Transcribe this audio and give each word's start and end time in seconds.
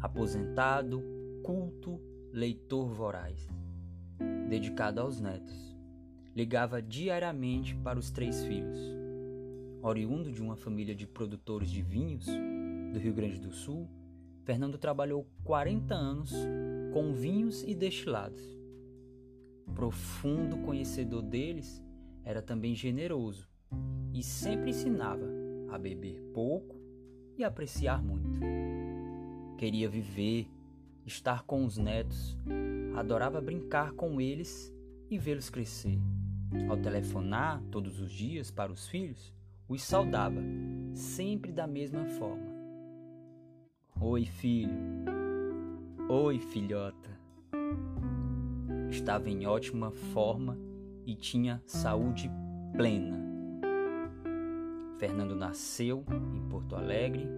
aposentado, 0.00 1.02
culto, 1.42 2.00
leitor 2.32 2.88
voraz, 2.92 3.46
dedicado 4.48 5.00
aos 5.00 5.20
netos. 5.20 5.76
Ligava 6.34 6.80
diariamente 6.80 7.74
para 7.76 7.98
os 7.98 8.10
três 8.10 8.44
filhos. 8.44 8.78
Oriundo 9.82 10.30
de 10.30 10.40
uma 10.40 10.56
família 10.56 10.94
de 10.94 11.06
produtores 11.06 11.70
de 11.70 11.82
vinhos 11.82 12.26
do 12.92 12.98
Rio 12.98 13.12
Grande 13.12 13.40
do 13.40 13.50
Sul, 13.50 13.88
Fernando 14.44 14.78
trabalhou 14.78 15.28
40 15.44 15.94
anos 15.94 16.32
com 16.92 17.12
vinhos 17.12 17.62
e 17.62 17.74
destilados. 17.74 18.40
Profundo 19.74 20.58
conhecedor 20.58 21.22
deles, 21.22 21.82
era 22.24 22.42
também 22.42 22.74
generoso 22.74 23.48
e 24.12 24.22
sempre 24.22 24.70
ensinava 24.70 25.26
a 25.70 25.78
beber 25.78 26.20
pouco 26.34 26.76
e 27.36 27.44
apreciar 27.44 28.02
muito. 28.02 28.38
Queria 29.60 29.90
viver, 29.90 30.48
estar 31.04 31.42
com 31.42 31.66
os 31.66 31.76
netos, 31.76 32.34
adorava 32.96 33.42
brincar 33.42 33.92
com 33.92 34.18
eles 34.18 34.74
e 35.10 35.18
vê-los 35.18 35.50
crescer. 35.50 35.98
Ao 36.66 36.78
telefonar 36.78 37.62
todos 37.70 38.00
os 38.00 38.10
dias 38.10 38.50
para 38.50 38.72
os 38.72 38.88
filhos, 38.88 39.34
os 39.68 39.82
saudava, 39.82 40.40
sempre 40.94 41.52
da 41.52 41.66
mesma 41.66 42.06
forma. 42.06 42.46
Oi, 44.00 44.24
filho. 44.24 44.72
Oi, 46.08 46.38
filhota. 46.38 47.10
Estava 48.88 49.28
em 49.28 49.46
ótima 49.46 49.90
forma 49.90 50.56
e 51.04 51.14
tinha 51.14 51.62
saúde 51.66 52.30
plena. 52.74 53.20
Fernando 54.96 55.36
nasceu 55.36 56.02
em 56.34 56.48
Porto 56.48 56.74
Alegre, 56.74 57.28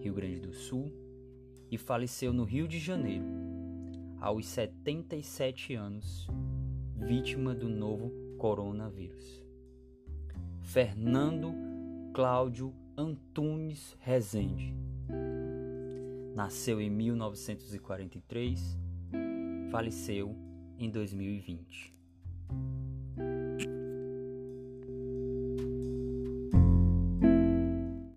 Rio 0.00 0.14
Grande 0.14 0.38
do 0.38 0.52
Sul, 0.52 1.02
e 1.74 1.78
faleceu 1.78 2.32
no 2.32 2.44
Rio 2.44 2.68
de 2.68 2.78
Janeiro, 2.78 3.24
aos 4.20 4.46
77 4.46 5.74
anos, 5.74 6.28
vítima 6.96 7.52
do 7.52 7.68
novo 7.68 8.12
coronavírus. 8.38 9.44
Fernando 10.62 11.52
Cláudio 12.12 12.72
Antunes 12.96 13.96
Rezende 13.98 14.72
Nasceu 16.32 16.80
em 16.80 16.88
1943, 16.88 18.78
faleceu 19.72 20.36
em 20.78 20.88
2020. 20.88 21.92